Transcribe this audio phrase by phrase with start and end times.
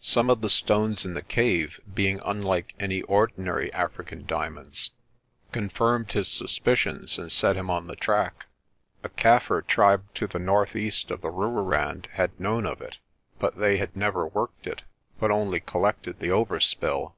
[0.00, 4.92] Some of the stones in the cave, being unlike any ordinary African dia 270 PRESTER
[4.92, 8.46] JOHN monds, confirmed his suspicions and set him on the track.
[9.02, 12.98] A Kaffir tribe to the northeast of the Rooirand had known of it,
[13.40, 14.82] but they had never worked it,
[15.18, 17.14] but only collected the overspill.